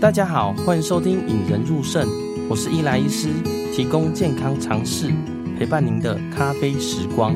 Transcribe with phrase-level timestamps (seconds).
[0.00, 2.06] 大家好，欢迎收听《引人入胜》，
[2.48, 3.32] 我是伊莱医师，
[3.74, 5.12] 提供健康常识，
[5.58, 7.34] 陪伴您的咖啡时光。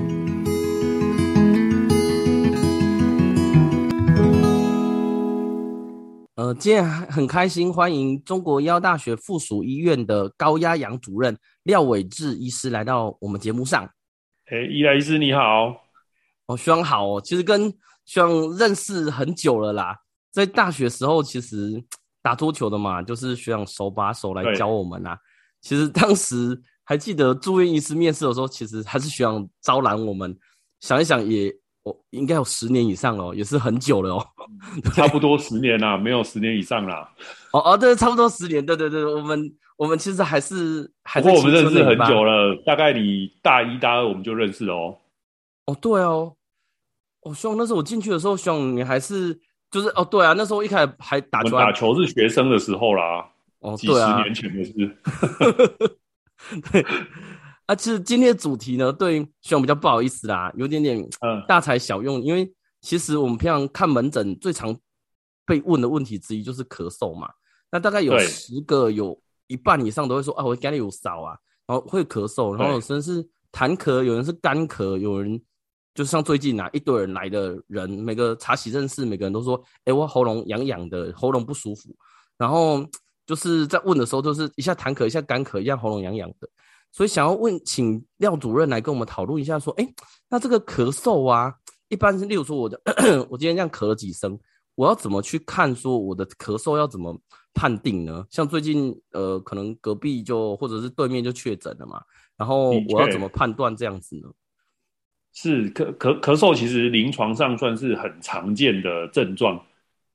[6.37, 13.83] 呃，今天很开心，欢迎中国医药大学附属医院的高压氧主任廖伟志医师来到我们节目上。
[14.47, 15.75] 哎，伊莱医师你好，
[16.47, 17.69] 哦，学长好哦，其实跟
[18.05, 19.99] 学长认识很久了啦，
[20.31, 21.83] 在大学时候其实。
[22.23, 25.19] 打桌球的嘛，就是学长手把手来教我们啊。
[25.61, 30.37] 其实当时还记得住院医师面试的时候，其实还是学长招揽我们。
[30.81, 31.49] 想一想也，
[31.85, 34.27] 哦，应该有十年以上了，也是很久了哦。
[34.95, 37.13] 差不多十年啦，没有十年以上啦。
[37.53, 38.65] 哦哦，对，差不多十年。
[38.65, 41.29] 对对对，我们我们其实还是还是。
[41.29, 44.99] 不过我们认识很久了，大概你大一大二我们就认识了哦。
[45.67, 46.35] 哦，对哦。
[47.23, 49.41] 哦，学长，那时候我进去的时候，学长你还是。
[49.73, 53.27] 就是哦，对啊，那时候一开始还打球，打球是学生的时候啦，
[53.61, 54.73] 哦，几十年前的事。
[56.71, 56.85] 对，
[57.65, 61.03] 啊，其实今天的主题呢，对学长比较不好意思啦，有点点
[61.49, 62.53] 大材小用，嗯、因为
[62.83, 64.77] 其实我们平常看门诊最常
[65.47, 67.31] 被问的问题之一就是咳嗽嘛，
[67.71, 71.35] 那大概有十个有一半以上都会说啊，我家里有扫啊，
[71.67, 75.41] 然后会咳嗽，然后有人是痰咳，有人是干咳，有人。
[75.95, 81.95] 就像最近啊，一堆人来的人，每个查体认识，每个人都说：“哎、欸，我喉咙痒痒的，喉咙不舒服。”
[82.39, 82.83] 然后
[83.27, 86.49] 就是在问的时候，就是一下痰咳，一下干咳，一下喉咙痒痒的。
[86.93, 89.95] 所以想要问，请廖主任来跟我们讨论一下，说：“哎、欸，
[90.31, 91.55] 那这个咳嗽啊，
[91.89, 92.81] 一般是例如说我的，
[93.29, 94.39] 我今天这样咳了几声，
[94.75, 95.75] 我要怎么去看？
[95.77, 97.15] 说我的咳嗽要怎么
[97.53, 98.25] 判定呢？
[98.31, 102.03] 像最近呃，可能隔壁就或者是对面就确诊了嘛，
[102.37, 104.31] 然后我要怎么判断这样子呢？”
[105.35, 109.59] 是咳咳咳嗽，其实临床上算是很常见的症状。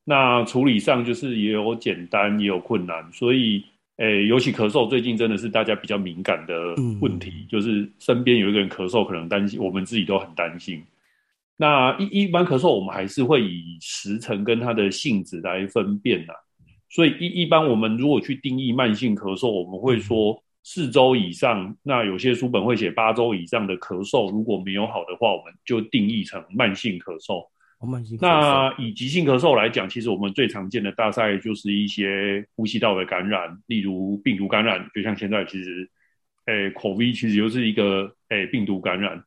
[0.04, 3.04] 那处理上就是也有简单，也有困难。
[3.12, 3.64] 所以，
[3.96, 7.30] 诶、欸，尤其咳嗽，最近真的是大家比较敏感的问题。
[7.30, 10.82] 嗯、就是身边有一个人咳嗽，可能担心，我们自己都很担心。
[11.56, 16.32] 那一一般咳嗽，我们还是会以时程跟它的性质来分辨呐。
[16.88, 20.40] 所以一一般我们如果去定义慢性咳嗽，我们会说。
[20.68, 27.40] 嗯四周以上，那有些书本会写八周以上的咳嗽，如果没有好的话，我们就定义成慢性咳嗽。
[27.80, 28.24] 哦，慢性咳嗽。
[28.26, 35.88] 那以急性咳嗽来讲，其实我们最常见的大概就是一些呼吸道的感染，例如病毒感染，就像现在其实，
[36.44, 39.24] 诶，COVID 其实就是一个诶病毒感染。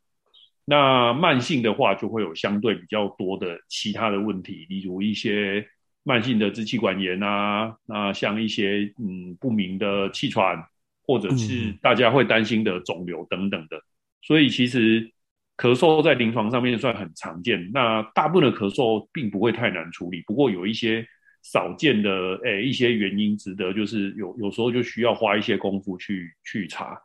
[0.63, 5.66] 那慢性的话，就会有相对比较多的其他的问题，例如一些
[6.03, 10.63] 慢性的支气管炎啊，那像一些嗯不明的气喘。
[11.12, 13.84] 或者是大家会担心的肿瘤等等的，嗯、
[14.22, 15.12] 所以其实
[15.58, 17.70] 咳嗽在临床上面算很常见。
[17.74, 21.06] 那大部分的咳嗽并不会太难处理，不过有一些
[21.44, 22.10] 少见的
[22.46, 26.98] 诶、欸、一些原因值得，就是有有时候就需要花一些功夫去去查。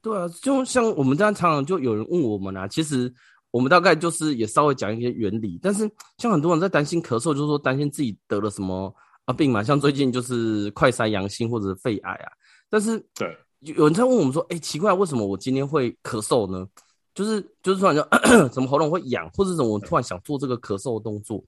[0.00, 3.12] 对啊，就像我们这样常常就有人问我们啊，其实
[3.50, 8.92] 我们大概就是也稍微讲一些原理，但是像很多人在担心咳嗽，就是说担心自己得了什么
[9.26, 12.32] 啊病嘛，像最近就是快筛阳性或者肺癌啊。
[12.76, 16.68] 但是，对，有人在问我们说：“哎、欸，奇怪，为什么我今天会咳嗽呢？
[17.14, 18.06] 就是就是突然就
[18.52, 21.42] 怎么喉咙会痒，或者怎么我突然想做这个咳嗽的动作？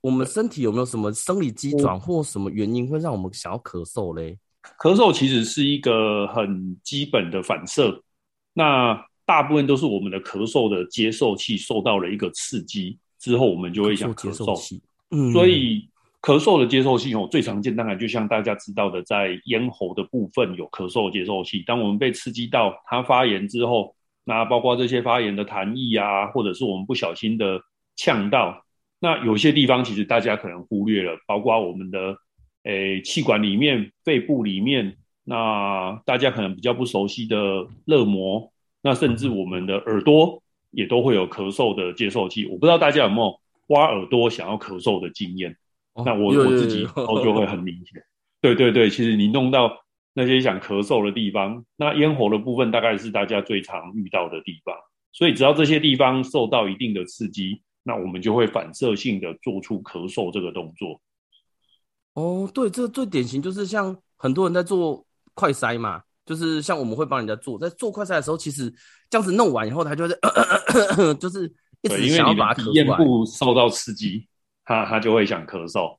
[0.00, 4.38] 我们身体有没有什么生理机转或什么原因会让我们想要咳嗽嘞？”
[4.80, 8.02] 咳嗽其实是一个很基本的反射，
[8.54, 14.80] 那大部分都是我们的咳嗽的接受器受到了一个刺激之后，我们就会想咳嗽。
[15.10, 15.86] 嗯，所以。
[16.22, 21.62] 咳嗽的接受器哦，最常见当然就像大家知道的，在咽喉的部分有咳嗽接受器。
[21.66, 23.94] 当我们被刺激到它发炎之后，
[24.24, 27.60] 那包括这些发炎的痰液啊，或者是我们不小心的
[27.96, 28.62] 呛到，
[28.98, 32.14] 那有些地方其实大家可能忽略了，包括我们的
[32.64, 42.44] 诶气管里面、肺部里面，那大家可能比较不熟悉的肋膜，那甚至我们的耳朵也都会有咳嗽的接受器。
[42.44, 45.56] 我不知道大家有没有挖耳朵想要咳嗽的经验。
[46.04, 48.02] 那我我自己后就会很明显，
[48.40, 49.70] 对对对，其实你弄到
[50.14, 54.74] 那些想咳嗽的地方，那咽喉的部分大概是大家最常遇到的地方，
[55.12, 61.00] 所以只要这些地方受到一定的刺激，那我们就会反射性的做出咳嗽这个动作。
[62.14, 68.72] 哦，对，这个最典型就是像很多人在做快筛嘛，就是像我们会帮人家做，在做快筛的时候，其实
[69.08, 70.30] 这样子弄完以后，他就会咳
[70.66, 71.50] 咳咳就是
[71.82, 74.26] 一直想要把咽部受到刺激。
[74.70, 75.96] 他他就会想咳嗽，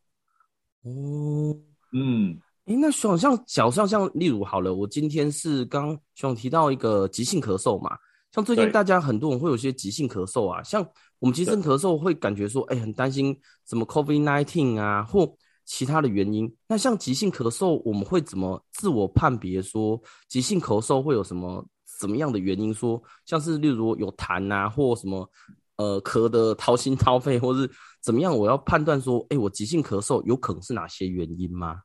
[0.83, 1.53] 哦，
[1.91, 7.97] 嗯，诶，那学长像脚上像例如好了，我今天是刚学长提到一个急性咳嗽嘛，
[8.31, 10.81] 像最近大家很多人会有些急性咳嗽啊，像
[11.19, 13.37] 我们急性咳嗽会感觉说，哎，很担心
[13.67, 15.29] 什么 COVID nineteen 啊，或
[15.65, 16.49] 其他的原因。
[16.65, 21.67] 那像急性咳嗽，我们会怎么自我判别说急性咳嗽会有什么
[21.99, 22.73] 怎么样的原因？
[22.73, 25.29] 说像是例如有痰啊，或什么
[25.75, 27.69] 呃咳得掏心掏肺，或是
[28.01, 28.35] 怎么样？
[28.37, 31.83] 我要判断说，哎，我急性咳嗽有可能是哪些原因吗？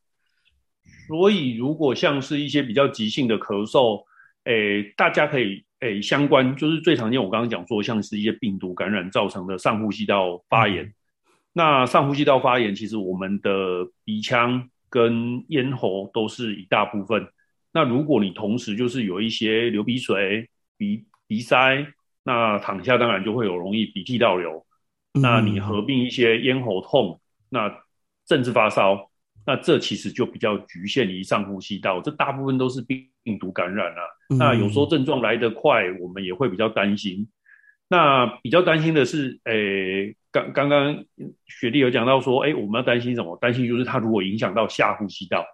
[1.08, 4.04] 所以如果像是一些比较急性的咳嗽，
[4.44, 5.64] 诶，大家可以。
[5.80, 10.86] 诶，相关就是最常见，我刚刚讲说，像是一些病毒感染造成的上呼吸道发炎。
[10.86, 10.94] 嗯、
[11.52, 17.28] 那上呼吸道发炎，其实我们的鼻腔跟咽喉都是一大部分。
[17.72, 20.48] 那如果你同时就是有一些流鼻水、
[20.78, 21.86] 鼻鼻塞，
[22.24, 24.65] 那躺下当然就会有容易鼻涕倒流。
[25.16, 27.74] 嗯、那你合并一些咽喉痛，那
[28.28, 29.10] 甚至发烧。
[29.44, 33.08] 那这其实就比较局限于上呼吸道，这大部分都是病
[33.38, 34.00] 毒感染啊。
[34.30, 37.28] 嗯、那有时候症状来得快，我们也会比较担心。
[37.88, 41.04] 那比较担心的是，诶、欸，刚刚刚
[41.46, 43.36] 学弟有讲到说，诶、欸，我们要担心什么？
[43.40, 45.46] 担心就是它如果影响到下呼吸道，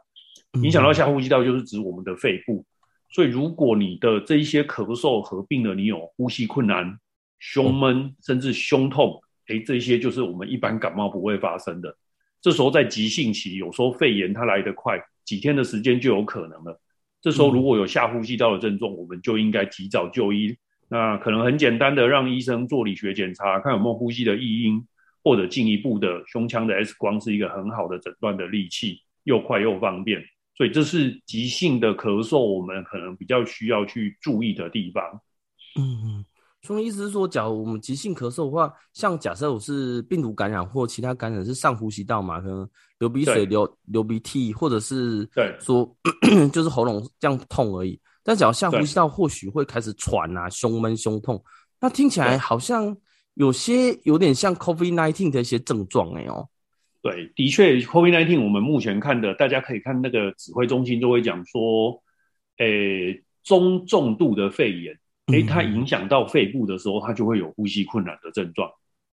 [0.63, 2.65] 影响到下呼吸道就是指我们的肺部。
[3.11, 6.99] 所以如果你的这一些咳嗽合并了，你有呼吸困难、
[7.39, 11.97] 胸闷，甚至胸痛，诶、欸，这些就是我们一般感冒不会发生的。
[12.41, 16.81] 这时候在急性期，有时候肺炎它来得快，几天的时间就有可能了。
[17.21, 20.57] 这时候如果有下呼吸道的症状，我们就应该及早就医。
[20.89, 24.85] 那可能很简单的让医生做理学检查，看有没有呼吸的异音，
[25.23, 30.21] 或者进一步的胸腔的 X 光是一个很好的诊断的利器，又快又方便。
[30.57, 35.21] 所以这是急性的咳嗽，我们可能比较需要去注意的地方。
[35.79, 36.25] 嗯。
[36.25, 36.32] 所
[36.81, 42.69] 以意思是说，假如我们急性咳嗽的话，像假设我是病毒感染或其他感染是上呼吸道嘛，可能
[43.01, 45.29] 流鼻水、流流鼻涕，或者是
[45.59, 48.01] 说对 就是喉咙这样痛而已。
[48.23, 51.43] 但假如下呼吸道，或许会开始喘啊、胸闷、胸痛，
[51.81, 52.97] 那听起来好像
[53.35, 56.49] 有些有点像 COVID nineteen 的一些症状哎哦。
[57.03, 62.01] 对，的确，COVID nineteen 我们目前看的，大家可以看那个指挥中心就会讲说，
[62.59, 64.97] 诶，中重度的肺炎。
[65.33, 68.71] 诶，它影响到肺部的时候，它就会有呼吸困难的症状。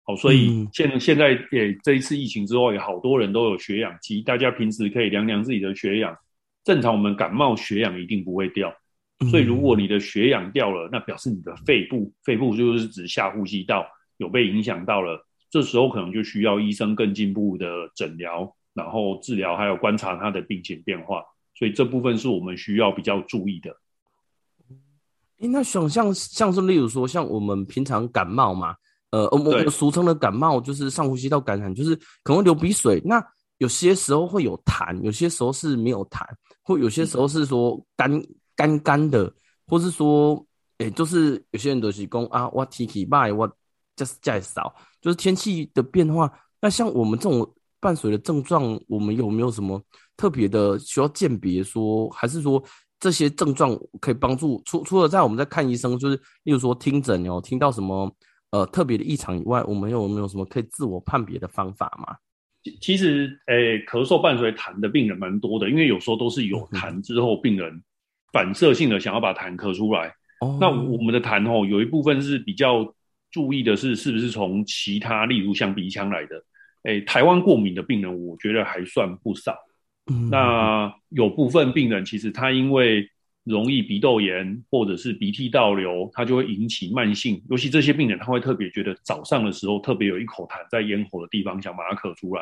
[0.05, 6.15] 好，所以现现在也，这一次疫情之后，也好多人都有血氧机，大家平时可以量量自己的血氧。
[6.63, 8.73] 正常我们感冒血氧一定不会掉，
[9.29, 13.85] 所以如果你的血氧掉了，那表示你的肺部，肺部就是指下呼吸道
[14.17, 15.25] 有被影响到了。
[15.49, 21.21] 这时候可能就需要医生更进一步的诊疗，然后治疗，还有观察他的病情变化。
[21.55, 23.73] 所以这部分是我们需要比较注意的。
[25.43, 28.73] 欸、那像像像是例如说，像我们平常感冒嘛，
[29.11, 31.93] 呃，我们俗称的感冒就是上呼吸道感染，就是
[32.23, 33.01] 可能会流鼻水。
[33.03, 33.21] 那
[33.57, 36.21] 有些时候会有痰，有些时候是没有痰，
[36.63, 38.09] 或有些时候是说干
[38.55, 39.29] 干干的，
[39.67, 40.33] 或是说，
[40.77, 43.45] 诶、欸，就是有些人都是讲啊，我天气坏，我
[43.97, 46.31] 就是在少，就是天气的变化。
[46.61, 49.81] 那像我们这种伴随的症状，我们有没有什么
[50.15, 51.61] 特别的需要鉴别？
[51.61, 52.63] 说还是说？
[53.03, 58.09] 这些症状可以帮助除除了在我们在看医生，就是例如说听诊哦，听到什么
[58.51, 62.15] 呃特别的异常以外，我们有没有什么可以自我判别的方法吗？
[62.79, 67.83] 其实，诶、欸，咳嗽伴随痰的病人蛮多的，因为有时候都是有痰之后，病人
[68.31, 70.07] 反射性的想要把痰咳出来。
[70.39, 72.87] 哦，那我们的痰哦，有一部分是比较
[73.31, 76.37] 注意的是，是不是从其他，例如像鼻腔来的？
[76.83, 79.53] 诶、欸，台湾过敏的病人，我觉得还算不少。
[80.29, 83.09] 那有部分病人其实他因为
[83.45, 92.41] 容易鼻窦炎或者是鼻涕倒流，他就会引起慢性，尤其这些病人他会特别觉得早上的时候特别有一口痰在咽喉的地方，想把它咳出来，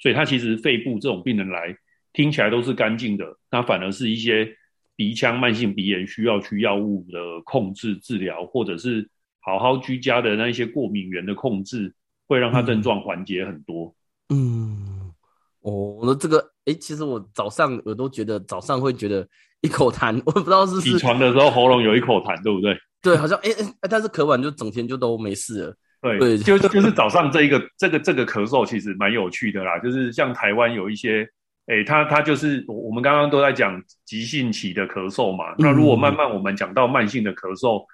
[0.00, 1.76] 所以他其实肺部这种病人来
[2.12, 4.48] 听起来都是干净的，那反而是一些
[4.96, 9.08] 鼻腔慢性鼻炎需要去药物的控制治疗，或者是
[9.40, 11.94] 好好居家的那一些过敏源的控制，
[12.26, 13.94] 会让他症状缓解很多。
[14.28, 15.12] 嗯，
[15.60, 16.55] 哦，那这个。
[16.66, 19.26] 哎、欸，其实我早上我都觉得早上会觉得
[19.60, 22.76] 一口痰，我不知道是起床的时候喉咙有一口痰，对不对？
[23.00, 25.76] 对，好像哎哎、欸，但是咳完就整天就都没事了。
[26.02, 31.22] 对对，就就是早上这一个这个这个咳嗽其实蛮有趣的啦，就是像台湾有一些，
[31.66, 37.84] 哎、欸，他他就是我们刚刚都在讲急性期的咳嗽嘛，那如果慢慢我们讲到慢性的咳嗽，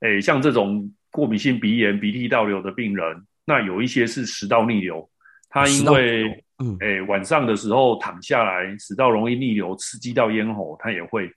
[0.00, 5.10] 哎、欸，像这种过敏性鼻炎、鼻涕倒流的病人，那有一些是食道逆流，
[5.50, 6.42] 他因为。
[6.62, 11.28] 嗯，哎、欸，晚上的时候躺下来，食道容易逆流，刺激到咽喉，他也会。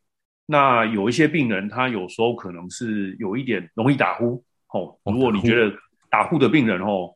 [0.45, 4.43] 那有一些病人，他有时候可能是有一点容易打呼。
[4.71, 5.75] 哦，如果你觉得
[6.11, 7.15] 打呼的病人，哦，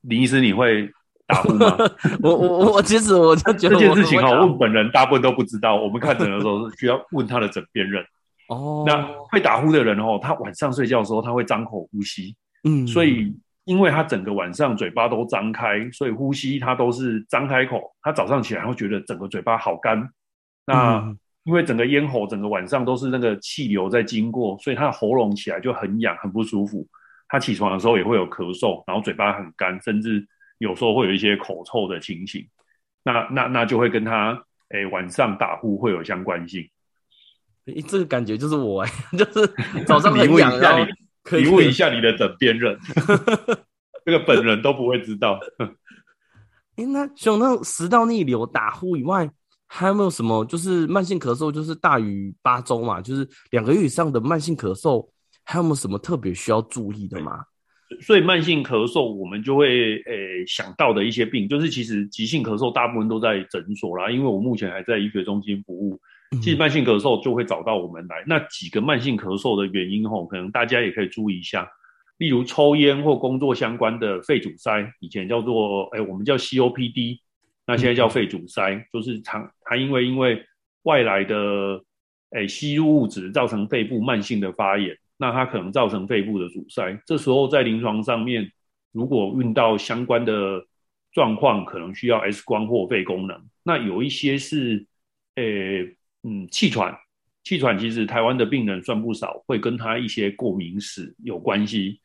[0.00, 0.90] 林医师你会
[1.26, 1.76] 打呼吗？
[2.22, 5.76] 我我我其实我就觉得这件事情哈，问本人大部分都不知道。
[5.76, 8.02] 我们看诊的时候是需要问他的枕边人。
[8.48, 12.34] 哦，那会打呼的人哦，他晚上睡觉的时候他会张口呼吸。
[12.64, 13.36] 嗯，所以。
[13.64, 17.94] 因为他整个晚上嘴巴都张开，所以呼吸他都是张开口。
[18.02, 20.08] 他早上起来会觉得整个嘴巴好干。
[20.66, 26.86] 那、嗯、因为整个咽喉整个晚上都是那个气流在经过，所以他的喉咙起来就很痒，很不舒服。
[27.28, 30.26] 他起床的时候也会有咳嗽，然后嘴巴很干，甚至
[30.58, 32.46] 有时候会有一些口臭的情形。
[33.02, 34.32] 那那那就会跟他
[34.70, 36.68] 诶、欸、晚上打呼会有相关性。
[37.66, 39.46] 诶，这个感觉就是我哎， 就是
[39.86, 40.86] 早上 很痒，你问一下你，
[41.24, 42.78] 可以你问一下你的枕边人，
[44.04, 45.40] 这个本人都不会知道。
[46.76, 49.28] 哎，那像那食道逆流、打呼以外，
[49.66, 50.44] 还有没有什么？
[50.44, 55.08] 就是慢性咳嗽，就是大于八周嘛，就是两个月以上的慢性咳嗽，
[55.44, 57.44] 还有没有什么特别需要注意的吗？
[58.00, 65.98] 所以慢性咳嗽，我们就会诶、欸、想到的一些病，就是其实急性咳嗽大部分都在诊所啦，因为我目前还在医学中心服务。
[66.42, 68.22] 其实慢性咳嗽就会找到我们来。
[68.26, 71.68] 那几个慢性咳嗽的原因吼，可能大家也可以注意一下。
[72.18, 77.18] 例如抽烟或工作相关的肺阻塞，以前叫做哎，我们叫 COPD，
[77.66, 80.40] 那现在叫肺阻塞，就是常它因为因为
[80.84, 81.82] 外来的
[82.30, 86.96] 哎吸入物质造成肺部慢性的发炎，那它可能造成肺部的阻塞。
[87.04, 88.48] 这时候在临床上面，
[88.92, 90.64] 如果遇到相关的
[91.12, 93.36] 状况，可能需要 X 光或肺功能。
[93.64, 94.86] 那有一些是
[95.34, 95.96] 诶。
[96.26, 96.98] 嗯，气喘，
[97.42, 102.00] 气喘其实台湾的病人算不少，会跟他一些过敏史有关系。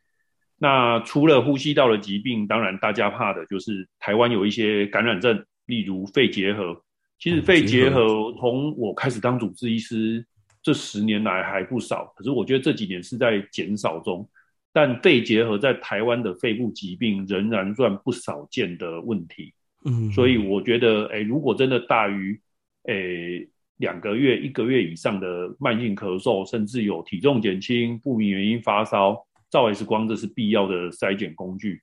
[0.58, 6.84] 那除了呼吸道的疾病，当然大家怕的就是台湾有一些感染症，例如肺结核。
[7.18, 10.26] 其实肺结核从我开始当主治医师
[10.62, 14.30] 这十年来还不少，可是我觉得这几年是在减少中。
[14.74, 19.54] 但肺结核在台湾的肺部疾病仍然算不少见的问题。
[19.86, 22.38] 嗯，所以我觉得，哎，如果真的大于，
[22.84, 23.48] 哎。
[23.80, 31.82] 两个月、一个月以上的慢性咳嗽，甚至有体重减轻、不明原因发烧，照 X 光这是必要的筛检工具。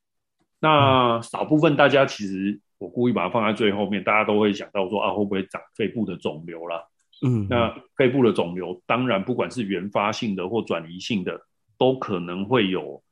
[0.60, 6.82] 那少部分大家其实我故意把它放在最后面，大家都会想到说啊，会不会长肺部的肿瘤啦？
[7.24, 11.40] 嗯，那肺部的肿瘤，当然不管是原发性的或转移性的，
[11.78, 13.02] 都可能会有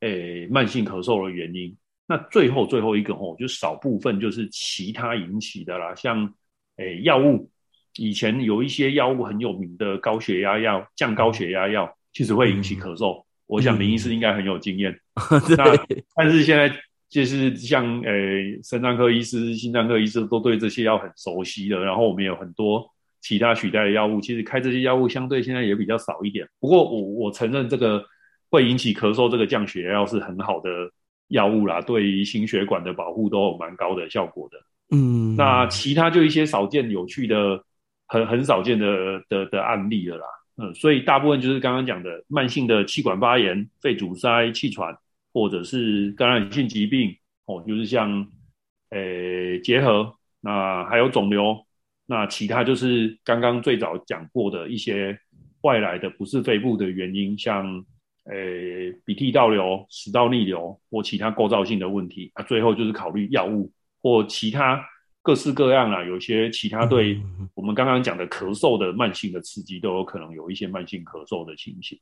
[0.00, 1.76] 诶、欸、慢性咳嗽的原因。
[2.08, 6.34] 那最后最后一个哦，就少部分就是其他引起的啦，像
[6.78, 7.48] 诶药、欸、物。
[7.96, 13.20] 以前有一些药物很有名的高血压药、降高血压药，其实会引起咳嗽。
[13.20, 14.90] 嗯、我想林医师应该很有经验。
[15.30, 15.64] 嗯、 那
[16.16, 16.74] 但是现在
[17.08, 18.12] 就是像呃，
[18.64, 21.84] 肾脏科医师、心脏科医师都对这些药很熟悉的。
[21.84, 22.84] 然后我们有很多
[23.20, 26.48] 其他取代的药物，其实开这些药物相对现在也比较少一点。
[26.58, 28.04] 不过我我承认这个
[28.50, 30.68] 会引起咳嗽，这个降血压药是很好的
[31.28, 34.58] 药物啦，对于心血管的保护都有蛮高的效果的。
[34.90, 37.62] 嗯，那其他就一些少见有趣的。
[38.14, 44.96] 很很少见的的的案例了啦，嗯，所以大部分就是刚刚讲的慢性的气管发炎、肺阻塞、气喘，
[45.32, 47.16] 或者是感染性疾病
[47.46, 48.24] 哦，就是像
[48.90, 51.56] 诶结核，那还有肿瘤，
[52.06, 55.18] 那其他就是刚刚最早讲过的一些
[55.62, 57.84] 外来的不是肺部的原因，像
[58.30, 64.80] 诶鼻涕倒流、食道逆流或其他构造性的问题，那最后就是考虑药物或其他。
[65.24, 67.18] 各式各样啊，有些其他对
[67.54, 71.98] 我们刚刚讲的咳嗽的慢性的刺激，都有可能有一些慢性咳嗽的情形。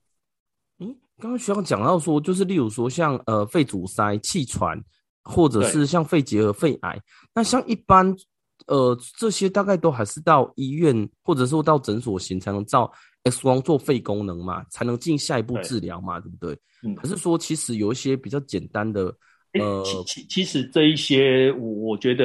[0.80, 4.76] 嗯，刚刚学长讲到说，就是例如说像呃肺阻塞、气喘，
[5.22, 7.00] 或者是像肺结核、肺癌，
[7.32, 8.12] 那像一般
[8.66, 16.58] 呃这些大概都还是到医院或者说到诊所型才能照 X 光做肺功能嘛，才能进下一步治疗嘛，对，对不对？
[16.82, 16.94] 嗯。
[16.96, 19.16] 可是说其实有一些比较简单的。
[19.60, 22.24] 呃，其其其实这一些，我我觉得，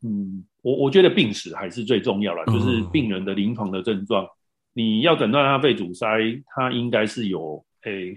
[0.00, 4.26] 嗯，我我觉得病史还是最重要啦，就是病人的临床的症状，
[4.72, 6.06] 你要诊断他肺阻塞，
[6.46, 8.16] 他应该是有诶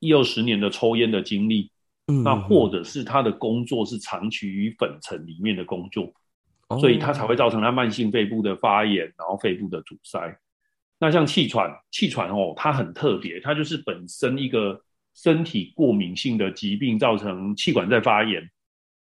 [0.00, 1.70] 一二十年的抽烟的经历，
[2.08, 6.12] 嗯，那或者是他的工作是长期于粉尘里面的工作，
[6.80, 10.36] 所以他才会造成他慢性肺部的发炎，然后肺部的阻塞。
[10.98, 14.80] 那像气喘，气喘哦，它很特别，它就是本身一个。
[15.14, 18.50] 身体过敏性的疾病造成气管在发炎，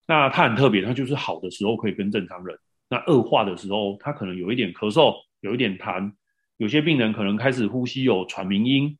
[0.06, 2.56] 那它很特别，它就是好的时候可以跟正常人，
[2.88, 6.12] 那恶化的时候，它可能有一点咳嗽，有一点痰，
[6.58, 8.96] 有些病人可能开始呼吸有喘鸣音，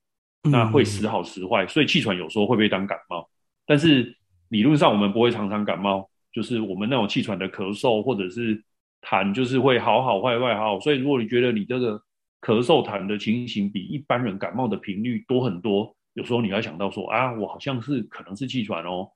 [0.50, 3.28] 那会时好时坏，所以气喘有时候会被当感冒，
[3.64, 4.16] 但是
[4.48, 8.60] 理论上我们不会常常感冒，就是我们那种气喘的咳嗽或者是
[9.00, 12.02] 痰，就是会好好坏坏好好，所以如果你觉得你这个
[12.40, 15.94] 咳嗽痰的情形比一般人感冒的频率多很多。
[16.16, 19.08] 有时候你要想到说啊，我好像是可能是气喘哦。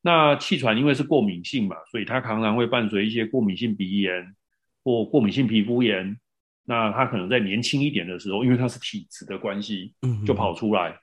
[0.00, 4.34] 那气喘因为是过敏性嘛，所以它常常会伴随一些过敏性鼻炎
[4.82, 6.18] 或过敏性皮肤炎。
[6.64, 9.92] 那它可能在年轻一点的时候，因为它是体质的关系，
[10.26, 10.98] 就跑出来。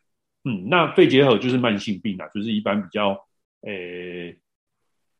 [0.46, 3.20] 嗯，那肺结核就是慢性病啊，就是一般比较
[3.62, 4.36] 诶，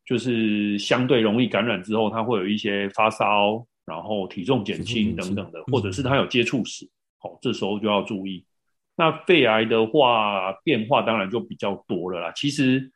[0.04, 8.44] 就是相对容易感染之后，它会有一些发烧，然后体重减轻等等的，或者是它有接触史，好、哦，这时候就要注意。
[8.98, 12.32] 那肺癌的话，变化当然就比较多了啦。
[12.34, 12.90] 其实，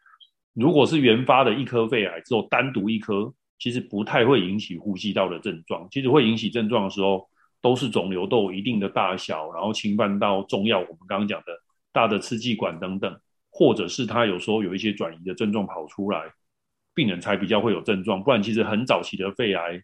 [0.54, 5.86] 如果是原发的一颗肺癌只有，单独一颗，其实不太会引起呼吸道的症状。
[5.90, 7.28] 其实会引起症状的时候，
[7.60, 11.52] 都是肿瘤都有一定的大小，然后侵犯到重要我们刚刚讲的
[11.92, 16.22] 大的支气管等等，或者是他有时候有一些转移的症状跑出来，
[16.94, 18.22] 病人才比较会有症状。
[18.22, 19.82] 不然，其实很早期的肺癌，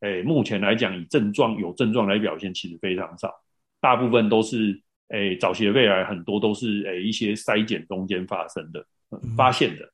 [0.00, 3.32] 哎，目前来讲以症状有症状来表现，其实非常少，
[3.80, 4.83] 大部分都是。
[5.14, 8.84] 诶，早期的肺癌很多都是诶一些筛检中间发生的、
[9.36, 9.88] 发现的。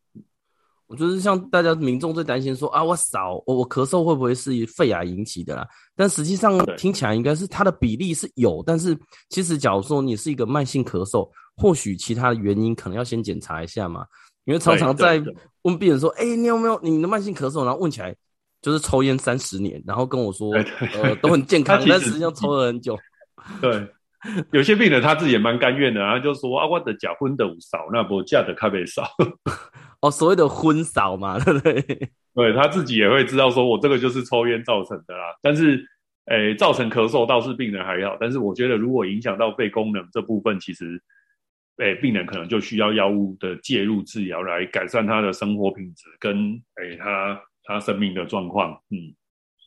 [0.86, 5.68] 我就是像大家民众最担心说啊，我少我我咳嗽会不会是肺癌引起的啦？
[5.94, 8.98] 但实际上听起来应该是它的比例是有，但是
[9.28, 14.06] 其实假如说你是一个慢性咳嗽，或许其他的原因可能要先检查一下嘛。
[14.46, 15.22] 因为常常在
[15.62, 17.62] 问病人说，哎，你有没有你的慢性咳嗽？
[17.62, 18.16] 然后问起来
[18.62, 22.98] 就是抽烟三十年，然后跟我说呃都很健康，但实际上抽了很久。
[23.60, 23.86] 对。
[24.52, 29.04] 有些病人他自己也蛮甘愿的，然后就说啊，我的假婚的少，那不嫁的咖啡少。
[30.02, 31.82] 哦，所谓的婚少嘛， 对不对？
[32.34, 35.34] 对，他自己也会知道，说我这个就是抽烟造成的啦。
[35.42, 35.84] 但是，
[36.26, 41.02] 诶、欸，造成咳嗽倒是病人还好，但是我觉得如果影响到肺功能这部分，其实，
[41.78, 49.14] 诶、欸，病人可能就需要药物的介入治疗来改善他的生活品质跟诶、欸、他他生命的状况，嗯。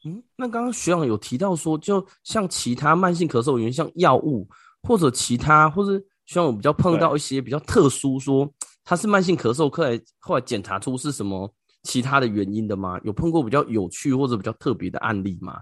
[0.05, 4.45] 嗯，那刚刚学长有提到说，就像其他慢性咳嗽原因，像药物
[4.81, 8.51] 或者其他，或者学长有比较碰到一些比较特殊，说
[8.83, 11.50] 他是慢性咳嗽，后来后来检查出是什么
[11.83, 13.00] 其他的原因的吗？
[13.05, 15.62] 有碰过比较有趣或者比较特别的案例吗？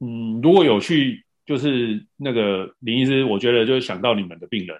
[0.00, 4.76] 嗯，如果有趣，就是那个林医师，我觉得就是想到你们的病人，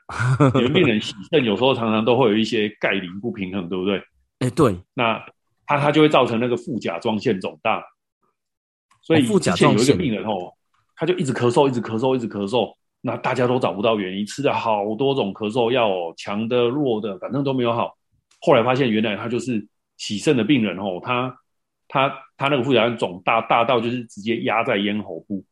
[0.54, 3.98] 你们病人洗肾有时候常常都会有一些钙磷不平衡，对不对？
[4.38, 5.22] 哎、欸，对，那
[5.66, 7.84] 他他就会造成那个副甲状腺肿大。
[9.04, 10.50] 所以之前有一个病人哦，
[10.96, 12.72] 他就一直咳嗽，一直咳嗽，一直咳嗽。
[13.02, 17.94] 那大家都找不到原因，吃了好多种咳嗽药哦，强的、弱的，反正都没有好。
[18.40, 21.36] 后来发现，原来他就是洗肾的病人哦，他
[21.86, 25.44] 他他那个副甲状腺肿大，大到就是直接压在咽喉部，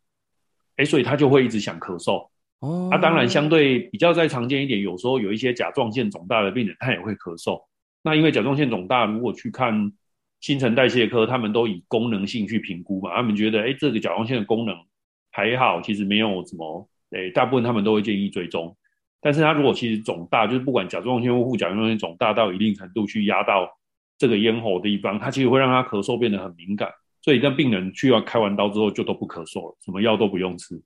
[0.76, 2.26] 哎，所以他就会一直想咳嗽。
[2.60, 7.62] 哦，那当然相对比较再常见一点，有时候有一些甲状腺肿大的病人，他也会咳嗽。
[8.02, 9.92] 那因为甲状腺肿大，如果去看。
[10.42, 14.76] 新陈代谢科他们都以功能性去评估嘛，他们觉得，哎，这个甲状腺的功能
[15.30, 18.76] 还好，其实没有什么，哎，大部分他们都会建议追踪。
[19.20, 23.68] 但是他如果其实肿大，就是不管甲状腺或副甲状腺肿大到一定程度去压到
[24.18, 26.90] 这个咽喉的地方，它其实会让他咳嗽变得很敏感。
[27.20, 30.82] 所以让病人去完开完刀之后就都不咳嗽了，什么药都不用吃。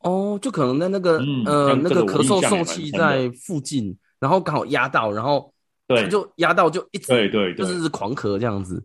[0.00, 5.53] 哦，就可能在那个、嗯、呃那个咳嗽受气在附近，然后刚好压到，然后。
[6.02, 8.84] 对，就压到就一直，对对，就是狂咳这样子，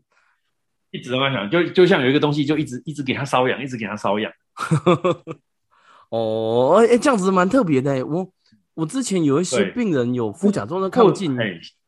[0.92, 4.32] 一直都在想，就就像有一个东西，就一直一直给他瘙痒，一直给他瘙痒。
[6.10, 8.06] 哦，哎、欸，这样子蛮特别的。
[8.06, 8.28] 我
[8.74, 11.38] 我之前有一些病人有副甲状腺亢进，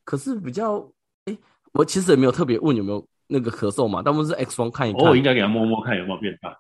[0.04, 0.78] 可是比较，
[1.26, 1.40] 哎、欸，
[1.74, 6.56] 我其实也没有特别问有没有那个咳嗽嘛，大部分是 X 光看一看，我应该给他摸摸看有没有变大。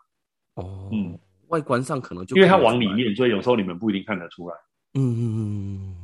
[0.55, 1.17] 哦，嗯，
[1.49, 4.55] 外观上可能就因为它往里面，所以有时候你们不一定看得出来。
[4.95, 6.00] 嗯嗯嗯。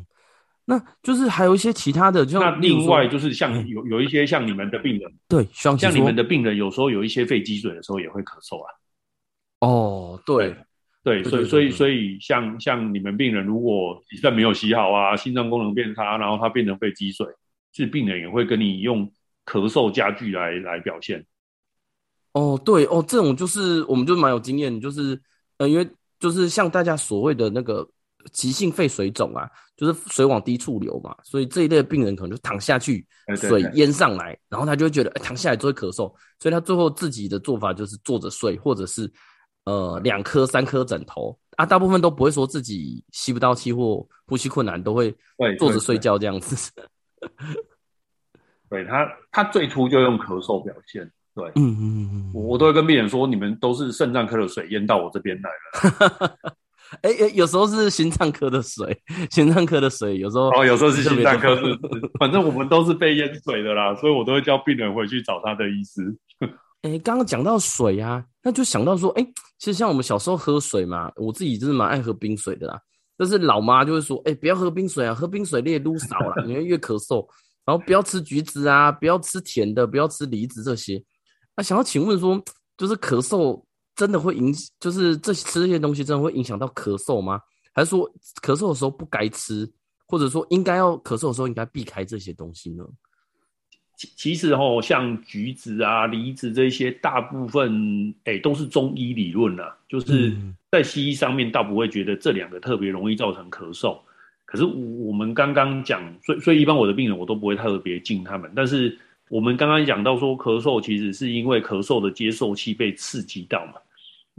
[0.70, 8.70] 那就是还有一些其他的，就那另外就是像有有一些像你们的病人，对，像你们的病人有时候有一些肺积水的时候也会咳嗽啊。
[9.62, 10.54] 哦，对，
[11.06, 17.26] 对，所以所以所以像像你们病人如果洗肾没有洗好啊，心脏功能变差，然后他变成肺积水，
[17.72, 19.10] 是病人也会跟你用
[19.46, 21.26] 咳嗽加剧来来表现。
[22.34, 25.18] 哦，对哦，这种就是我们就蛮有经验，就是
[25.60, 25.88] 呃，因为
[26.20, 27.88] 就是像大家所谓的那个。
[28.32, 39.12] 急性肺水肿啊，就是水往低处流嘛，所以这一类的病人可能就躺下去，水淹上来，然后他就会觉得，哎，躺下来就会咳嗽，所以他最后自己的做法就是坐着睡，或者是
[39.66, 41.38] 呃两颗三颗枕头。
[41.58, 45.12] 啊，大部分都不会说自己吸不到气或呼吸困难，都会
[45.58, 46.72] 坐着睡觉这样子。
[48.70, 56.38] 对，他，他最初就用咳嗽表现，对，嗯嗯嗯，我我都会跟病人说，你们都是肾脏科的水淹到我这边来了。
[57.02, 58.98] 哎、欸、哎、欸，有时候是心脏科的水，
[59.30, 61.62] 心脏科的水有时候哦，有时候是心脏科的，
[62.20, 66.16] 反正我们都是被淹水的啦，所以我都会叫病人回去找他的医师。
[66.84, 72.80] 哎、欸，刚刚讲到水啊，那就想到说，哎、欸，其实像我们小时候喝水嘛，我自己就是蛮爱喝冰水的啦。
[73.18, 77.28] 但是老妈就会说，哎、欸，不要喝冰水啊，喝冰水你也撸少了，你会越咳嗽。
[77.66, 81.04] 然后不要吃橘子啊，不要吃甜的，不要吃梨子这些。
[81.56, 82.42] 那、啊、想要请问说，
[82.78, 83.62] 就是咳嗽。
[83.98, 87.42] 真的会影，就是这吃这些东西真的会影响到咳嗽吗？
[87.74, 88.10] 还是说
[88.42, 89.70] 咳嗽的时候不该吃，
[90.06, 92.86] 或者说应该要咳嗽的时候应该避开这些东西呢？
[93.96, 100.32] 其其实哦，像橘子啊、梨子这些，大部分诶、欸、都是中医理论啦，就是
[100.70, 103.98] 在西医上面倒不会觉得这两个特别容易造成咳嗽。
[104.46, 108.52] 可是我们刚刚讲，所以所以一般我的病人我都不会特别敬他们。
[108.56, 108.96] 但是
[109.30, 113.74] 我们刚刚讲到说，咳嗽其实是因为咳嗽的接受器被刺激到嘛。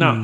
[0.00, 0.14] 那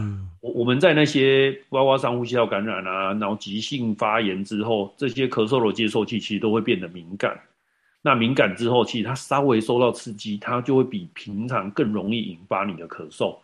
[0.41, 7.37] 我我们在那些包括上呼吸道感染啊，然后急性发炎之后，这些咳嗽的接受器其实都会变得敏感。
[8.01, 13.37] 那敏感之后，其实它稍微受到刺激，它就会比平常更容易引发你的咳嗽。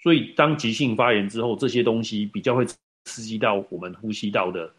[0.00, 2.64] 所以当急性发炎之后，这些东西比较会
[3.04, 4.72] 刺激到我们呼吸道的。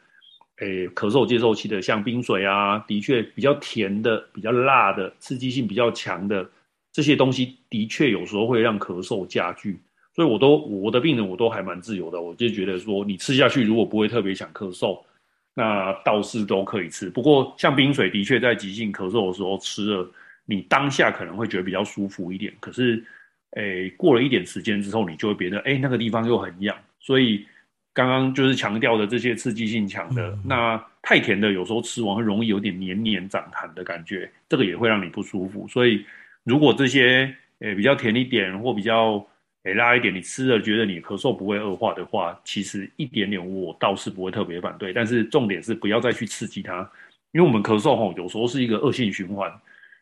[0.60, 6.50] 诶、欸，咳嗽接受器的，像冰水啊，的确比较甜的、比较辣的、刺激性比较强的
[6.94, 9.82] 这些东西，的确有时候会让咳嗽加剧。
[10.15, 15.02] 所以，我都我的病人我都还蛮自由的，我就觉得说，你吃下去如果不会特别想咳嗽，
[15.54, 17.10] 那倒是都可以吃。
[17.10, 20.12] 不过，像冰水的确在急性咳嗽的时候吃了，
[20.45, 22.54] 你当下可能会觉得比较舒服一点。
[22.60, 23.04] 可是，
[23.52, 27.45] 诶、欸，过了一点时间之后，你就会觉得，诶、欸，那个地方又很痒，所以。
[27.95, 35.67] 刚刚就是强调的这些刺激性强的，嗯、那太甜的有时候吃完会容易有点黏黏长痰的感觉，这个也会让你不舒服。
[35.67, 36.04] 所以
[36.43, 39.23] 如果这些诶、欸、比较甜一点或比较
[39.63, 44.91] 诶、拉、一点，你吃了觉得你咳嗽不会恶化的话，其实一点点我倒是不会特别反对。
[44.91, 46.89] 但是重点是不要再去刺激它，
[47.32, 49.52] 因为我们咳嗽吼有时候是一个恶性循环，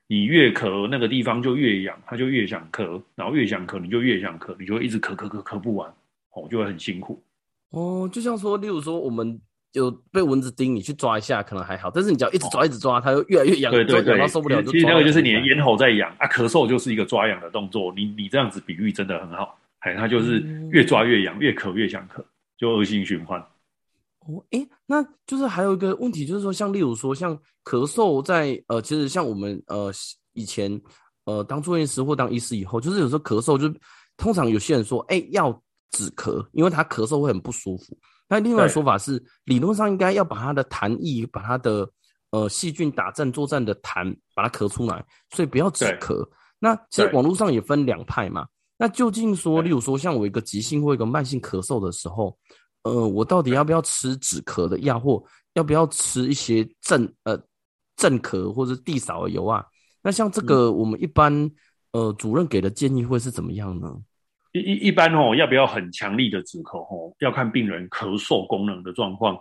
[0.07, 5.87] 你越咳那个地方就越痒，它就越想咳，然后越想咳你就越想咳，你就一直咳咳咳咳不完，
[6.31, 7.23] 哦就会很辛苦。
[7.69, 9.39] 哦，就像说，例如说，我们
[9.73, 14.61] 有被蚊子叮，你去抓一下可能还好，但是你只要一直抓，一直抓，它就越来越痒，对对对，受不了。
[14.63, 17.93] 其实那个就是你的咽喉在痒啊，咳嗽就是一个抓痒的动作。
[17.95, 20.39] 你你这样子比喻真的很好，哎，它就是
[20.71, 22.23] 越抓越痒，越咳越想咳，
[22.57, 23.39] 就恶性循环。
[24.27, 29.91] 哦，哎，那就是还有一个问题，就是说，像例如说，像咳嗽在呃，其实像我们呃
[30.33, 30.81] 以前
[31.25, 33.73] 呃当住院医师或当医师以后，就是有时候咳嗽就
[34.17, 35.61] 通常有些人说，哎要。
[35.93, 37.97] 止咳，因为他咳嗽会很不舒服。
[38.31, 41.85] 那另外的说法是，理论上应该要把它的痰液，把它的
[42.29, 46.25] 呃细菌打战作战的痰，把它咳出来，所以不要止咳。
[46.57, 48.47] 那其实网络上也分两派嘛。
[48.77, 52.37] 那究竟说，例如说像我一个急性或一个慢性咳嗽的时候，
[52.83, 55.21] 呃，我到底要不要吃止咳的药，或
[55.55, 57.37] 要不要吃一些镇呃
[57.97, 59.65] 镇咳或者地扫的油啊？
[60.01, 61.51] 那像这个，我们一般
[61.91, 63.93] 呃主任给的建议会是怎么样呢？
[64.53, 67.13] 一一一般哦，要不要很强力的止咳哦？
[67.19, 69.37] 要看病人咳嗽功能的状况。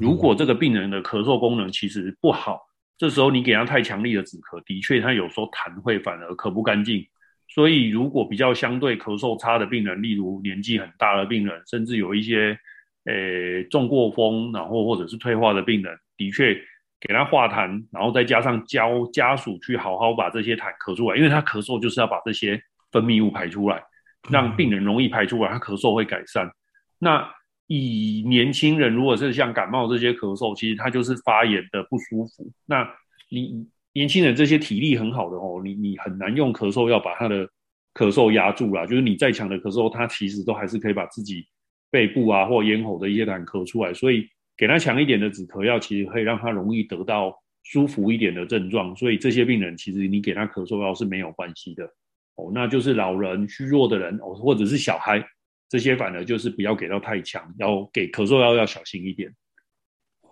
[0.00, 2.60] 如果这个病人的咳嗽功能其实不好，
[2.96, 7.06] 这时候你给他太强力的止咳，的确他有时候痰会反而咳不干净。
[7.46, 12.58] 所以如果比较相对咳嗽差的病人，例如年纪很大的病人，甚至有一些
[13.04, 16.54] 诶中过风，然后或者是退化的病人，的确
[16.98, 22.58] 给他化痰，然后再加上教家属去好好把这些痰咳出来，因为他咳嗽就是要把这些
[22.90, 23.82] 分泌物排出来。
[24.30, 26.50] 让病人容易排出来，他咳嗽会改善。
[26.98, 27.30] 那
[27.66, 32.50] 以年轻人，如果是像感冒这些咳嗽，其实他就是发炎的不舒服。
[32.66, 32.88] 那
[33.30, 37.46] 你年轻人这些体力很好的哦，你你很难用咳嗽药把他的
[37.94, 38.86] 咳嗽压住啦。
[38.86, 41.46] 就是你再强的咳嗽，他其实都还是可以把自己
[41.90, 43.94] 背部啊或咽喉的一些痰咳出来。
[43.94, 48.94] 所以给他强一点的止咳药，其实可以让他容易得到舒服一点的症状。
[48.96, 51.88] 所以这些病人，其实你给他咳嗽药是没有关系的。
[52.36, 55.24] 哦，那就是老人、虚弱的人哦，或者是小孩，
[55.68, 59.32] 这些反而就是不要给到太强，要给咳嗽药要小心一点。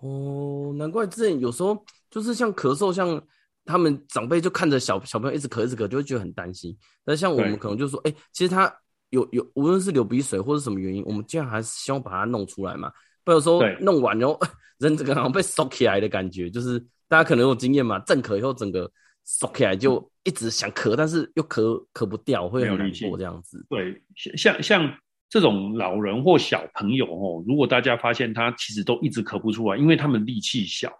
[0.00, 3.24] 哦，难怪之前有时候就是像咳嗽，像
[3.64, 6.76] 他们长辈就看着小小朋友一直咳一直咳，就会觉得很担心。
[7.04, 8.74] 但像我们可能就说，哎、欸，其实他
[9.10, 12.90] 有有无论是流鼻水或者什么原因，我们尽量还是希望把它弄出来嘛。
[13.22, 14.36] 不然有时候弄完然后
[14.78, 18.90] 人整个好像被收起来的感觉，就是大家可能有经验嘛，震咳以后整个。
[19.24, 23.64] 缩起来就一直想咳，但是又咳咳不掉，会很难过这样子。
[23.68, 24.02] 对，
[24.36, 24.94] 像像
[25.28, 30.92] 这种老人或小朋友哦，如果大家发现他其实都一直咳不出来，因为他们力气小，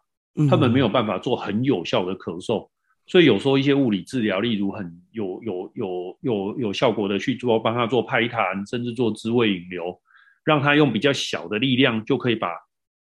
[0.49, 2.71] 他们没有办法做很有效的咳嗽，嗯、
[3.07, 10.01] 所以有时候一些物理治疗，例如很有有有有有效果的去做，帮他做拍痰，甚至做滋胃引流，
[10.45, 12.49] 让他用比较小的力量就可以把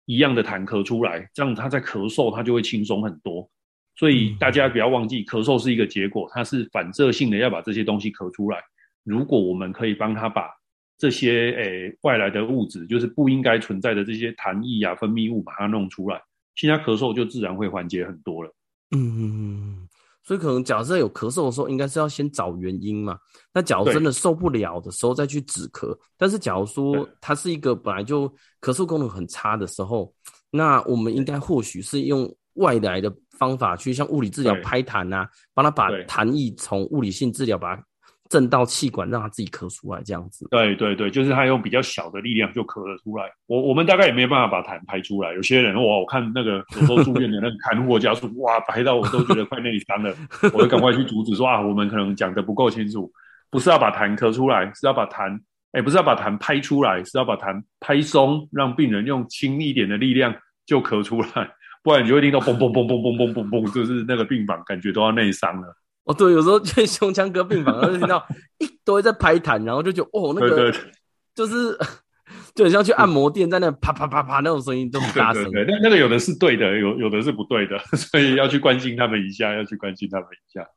[0.05, 3.49] 一样的痰咳出来，这样他在咳嗽他就会轻松很多。
[3.95, 8.59] 所以大家不要忘记，咳嗽是一个结果，它是反射性的要把这些东西咳出来。
[9.03, 10.49] 如果我们可以帮他把
[10.97, 16.21] 这些诶、欸、外来的物质，就是不应该存在的这些痰液啊、分泌物，把它弄出来，
[16.55, 18.53] 其他咳嗽就自然会缓解很多了。
[18.95, 19.87] 嗯，
[20.23, 23.17] 所以可能假设有咳嗽的时候，应该是要先找原因嘛。
[23.53, 25.97] 那假如真的受不了的时候再去止咳。
[26.17, 28.27] 但是假如说它是一个本来就
[28.59, 30.13] 咳嗽功能很差的时候。
[30.51, 37.83] 那我们应该或许是用外来的方法去，像物理治疗拍痰啊，帮他把痰液从物理性治疗把它
[38.27, 40.47] 震到气管，让他自己咳出来，这样子。
[40.49, 43.25] 对对对，就是他用比较小的力量就咳了出来。
[43.45, 45.31] 我我们大概也没有办法把痰排出来。
[45.33, 50.11] 有些人哇，我看那个有时候住院的那个看护家属，哇，排到我都觉得快内伤了，
[50.53, 53.11] 我就赶快去阻止说啊，我们可能讲的不够清楚，
[53.51, 55.39] 不是要把痰咳出来，是要把痰，
[55.73, 60.33] 哎，不是要把痰拍出来，是要把痰拍松，让病人用轻一点的力量
[60.65, 61.47] 就咳出来，
[61.85, 65.77] 不然你就会听到嘣嘣嘣嘣嘣嘣嘣嘣，就是那个病房感觉都要内伤了。
[66.05, 68.25] 哦，对，有时候去胸腔科病房，然后就听到
[68.57, 70.91] 一堆在拍痰，然后就觉得哦，那个对对对
[71.35, 71.77] 就是
[72.55, 75.43] 就很像去按摩店在那啪啪啪啪那种声音都很大声。
[75.43, 80.67] 对，对，对，那那个有的是对的，有有的是不对的， 所以要去关心他们一下，要去关心他们一下。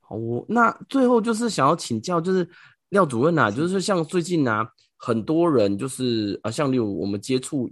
[0.00, 2.48] 好，那最后就是想要请教，就是
[2.90, 7.68] 廖主任啊，就是像最近啊，很多人就是啊，像例如我们接触，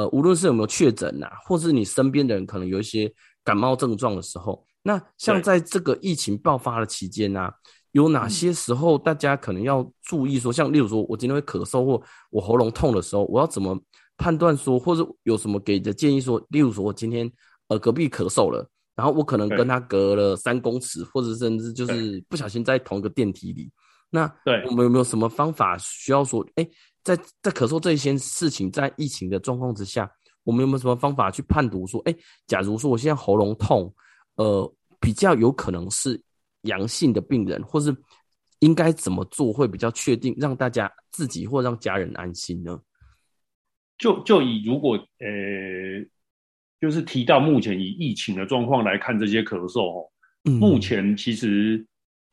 [0.00, 3.12] 呃，无论是有没有确诊呐，或是你身边的人可能有一些
[3.44, 4.64] 感冒症状的时候。
[4.82, 7.52] 那像在这个疫情爆发的期间呢、啊，
[7.92, 13.78] 有哪些时候大家可能要注意说，像例如说我今天会咳嗽或我喉咙痛的时候，我要怎么
[14.16, 17.30] 判断说，或者有什么给的建议说，例如说我今天
[17.68, 23.70] 呃隔壁咳嗽了，然后我可能跟他隔了三公尺，或者甚至就是不小心在同一个电梯里，
[24.08, 24.64] 那对。
[24.66, 26.66] 我们有没有什么方法需要说，哎，
[27.02, 30.10] 在在咳嗽这一些事情，在疫情的状况之下，
[30.44, 32.14] 我们有没有什么方法去判读说，哎，
[32.46, 33.92] 假如说我现在喉咙痛。
[34.36, 36.18] 呃，比较有可能是
[36.62, 37.94] 阳性的病人，或是
[38.60, 42.80] 应该怎么做会比较确定，让大家自己或让家人安心呢？
[43.98, 46.08] 就就以如果呃，
[46.80, 50.10] 就是提到目前以疫情的状况来看，这些咳嗽哦，
[50.44, 51.86] 嗯、目前其实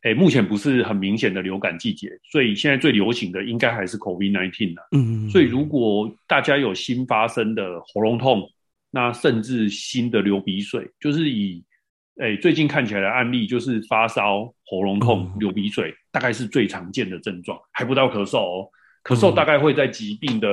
[0.04, 4.84] 诶，目前不是很明显的流感季节，所以现在最流行的应该还是 COVID-19 啦。
[4.92, 8.48] 嗯，所以如果大家有新发生的喉咙痛，
[8.92, 11.64] 那甚至新的流鼻水，就是以
[12.22, 18.70] 哎，最近看起来的案例就是发烧、喉咙痛、流鼻水，大概是最常见的症状，还不到咳嗽哦。
[19.04, 20.50] 咳嗽大概会在疾病的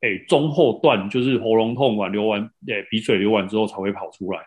[0.00, 4.40] 哎中后段，就是喉咙痛完、流完哎鼻水流完之后才会跑出来。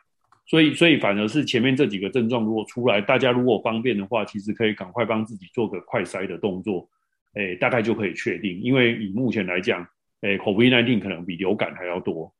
[0.48, 6.90] 所以，所以反而是前面这几个症状如果出来，大家如果方便的话，其实可以赶快帮自己做个快筛的动作，
[7.34, 8.60] 哎，大概就可以确定。
[8.62, 9.86] 因为以目前来讲，
[10.22, 12.34] 哎，COVID-19 可能比流感还要多。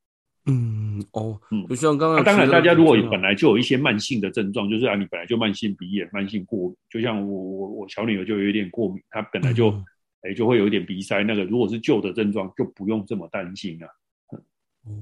[0.50, 9.70] 嗯哦，嗯，就像刚刚、啊，当然，大家如果本来就有一些慢性的症状，就是啊，你本来就慢性鼻炎、慢性过敏，就像我我我小女儿就有一点过敏，她本来就
[10.22, 13.88] 哎、嗯欸、就会有一点鼻塞，那个如果是旧的症状，就不用这么担心啊。
[14.86, 14.94] 哦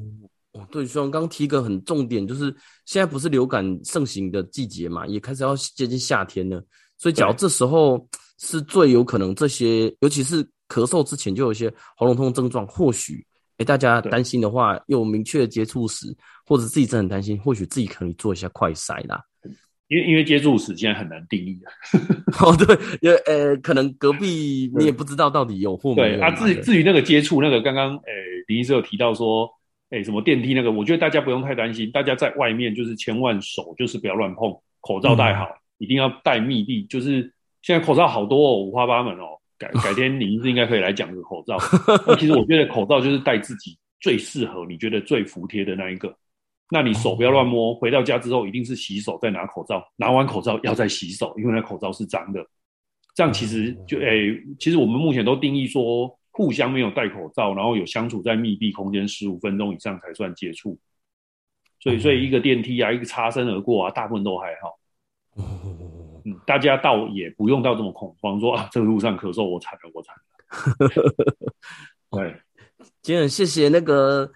[0.55, 2.45] 哦，对，像刚刚提一个很重点，就是
[2.85, 6.63] 现在不是流感盛行的季节嘛，也开始要接近夏天了，
[6.97, 8.07] 所以假如这时候
[8.39, 13.25] 是最有可能这些，尤其是咳嗽之前就有一些喉咙痛症状，或许。
[13.57, 16.13] 哎，大家担心的话，有明确的接触史，
[16.45, 19.23] 或者自己真的很担心，或许自己可以做一下快筛啦。
[19.87, 21.71] 因为因为接触史现在很难定义啊。
[22.45, 26.17] 哦，对，因为呃，可能隔壁你也不知道到底有或没有。
[26.17, 28.11] 对啊，至于至于那个接触，那个刚刚诶
[28.47, 29.49] 林医师有提到说，
[29.91, 36.83] 诶什么电梯那个，我觉得大家不用太担心，大家在外面就是千万手就是不要乱碰，口罩戴好，嗯、一定要戴密闭。
[36.85, 37.21] 就是
[37.61, 39.39] 现在口罩好多哦，五花八门哦。
[39.57, 41.57] 改改天，你是应该可以来讲个口罩。
[42.05, 46.13] 那其实我觉得口罩就是戴自己最适合、你觉得最服帖的那一个。
[46.69, 52.45] 那你手不要乱摸，回到家之后一定是洗手再拿口罩，拿完口罩要再洗手，因为那口罩是脏的。
[53.15, 60.77] 这样其实就诶、欸，其实我们目前都定义说，互相没有戴口罩，然后有相处在密闭空间十五分钟以上才算接触。
[61.79, 64.77] 所以，所以一个电梯啊，一个擦身而过啊，大部分都还好。
[66.25, 70.21] 嗯，大家倒也不用到这么恐慌，说啊，这个路上咳嗽，我惨了，我惨了。
[72.11, 72.35] 对，
[73.01, 74.29] 今天很谢谢那个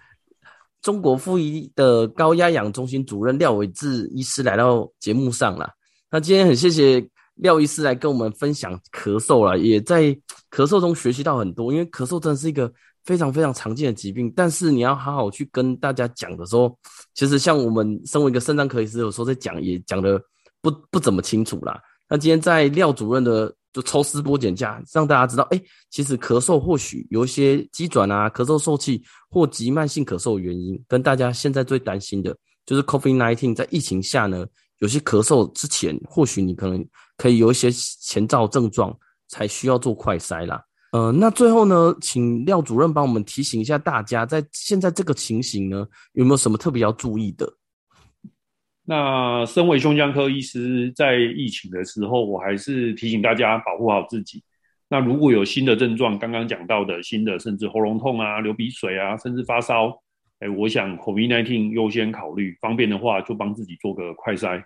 [0.80, 5.68] 中国妇医的高压氧中心主任廖伟志医师来到节目上了。
[6.10, 7.06] 那今天很谢谢
[7.40, 10.04] 廖医师来跟我们分享咳嗽了，也在
[10.50, 11.72] 咳嗽中学习到很多。
[11.72, 12.72] 因为咳嗽真的是一个
[13.04, 16.78] 非常非常常见的疾病，但是你要好好去跟大家讲的时候，
[17.14, 20.20] 其实像我们身为一个肾脏科医师，有时候在讲也讲的。
[20.62, 21.80] 不不怎么清楚啦。
[22.06, 34.46] 那今天在廖主任的就抽丝剥茧下，让大家知道，哎，其实咳嗽或许有一些急转啊，咳嗽受气或急慢性咳嗽的原因，跟大家现在最担心的就是 COVID-19 在疫情下呢，
[34.80, 36.86] 有些咳嗽之前，或许你可能
[37.20, 40.64] 可以有一些前兆症状，才需要做快筛啦。
[40.92, 47.46] 呃，那最后呢，请廖主任帮我们提醒一下大家，在现在这个情形呢，有没有什么特别要注意的？
[48.84, 54.42] 那身为胸腔科医师，在疫情的时候，我还是提醒大家保护好自己。
[54.88, 59.94] 那如果有新的症状，刚刚讲到的新的，甚至喉咙痛啊、流鼻水啊，甚至发烧，
[60.38, 64.64] 哎，我想 COVID-19 优先考虑，方便的话就帮自己做个快筛。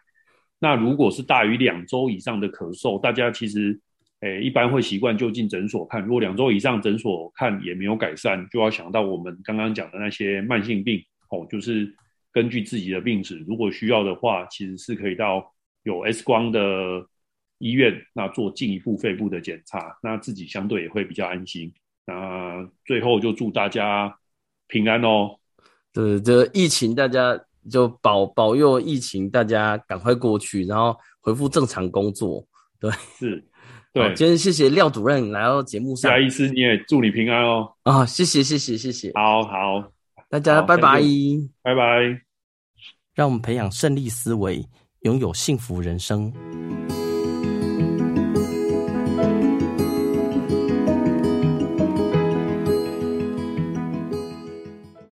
[0.61, 3.79] 那如果是大于两周以上的咳嗽，大家其实，
[4.21, 6.03] 诶，一般会习惯就进诊所看。
[6.03, 11.95] 如果两周以上诊所看也没有改善，就要想到我们刚刚讲的那些慢性病哦，就是
[12.33, 16.61] 根据自己的病史，如果需要的话，其实是可以到有 X 光的
[17.59, 21.71] 医院，那做进一步肺部的检查，那自己相对也会比较安心。
[22.07, 24.17] 那最后就祝大家
[24.69, 25.37] 平安哦。
[25.93, 27.39] 对，这疫情大家。
[27.71, 32.45] 就保保佑疫情，大家赶快过去，然后恢复正常工作。
[32.79, 33.45] 对，是，
[33.93, 34.13] 对。
[34.15, 37.73] 今天谢谢廖主任来到节目上，廖医师你也祝你平安哦。
[37.85, 39.13] 啊，谢谢谢谢谢谢。
[39.15, 39.91] 好好，
[40.29, 41.01] 大家拜拜，
[41.63, 42.21] 拜拜。
[43.15, 44.67] 让我们培养胜利思维，
[45.03, 46.33] 拥有幸福人生。